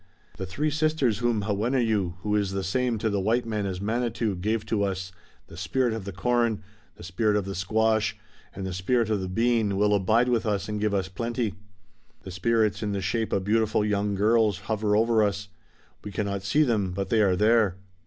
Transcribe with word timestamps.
"The 0.37 0.47
Three 0.47 0.71
Sisters 0.71 1.19
whom 1.19 1.43
Hawenneu, 1.43 2.15
who 2.23 2.35
is 2.35 2.53
the 2.53 2.63
same 2.63 2.97
to 2.97 3.07
the 3.11 3.19
white 3.21 3.45
man 3.45 3.67
as 3.67 3.79
Manitou, 3.79 4.35
gave 4.35 4.65
to 4.65 4.81
us, 4.81 5.11
the 5.45 5.55
spirit 5.55 5.93
of 5.93 6.05
the 6.05 6.11
Corn, 6.11 6.63
the 6.95 7.03
spirit 7.03 7.35
of 7.35 7.45
the 7.45 7.53
Squash 7.53 8.17
and 8.51 8.65
the 8.65 8.73
spirit 8.73 9.11
of 9.11 9.21
the 9.21 9.29
Bean 9.29 9.77
will 9.77 9.93
abide 9.93 10.27
with 10.27 10.43
us 10.47 10.67
and 10.67 10.81
give 10.81 10.95
us 10.95 11.07
plenty. 11.07 11.53
The 12.23 12.31
spirits 12.31 12.81
in 12.81 12.93
the 12.93 13.01
shape 13.03 13.31
of 13.31 13.43
beautiful 13.43 13.85
young 13.85 14.15
girls 14.15 14.61
hover 14.61 14.95
over 14.95 15.21
us. 15.23 15.49
We 16.03 16.11
cannot 16.11 16.41
see 16.41 16.63
them, 16.63 16.93
but 16.93 17.09
they 17.09 17.21
are 17.21 17.35
there." 17.35 17.75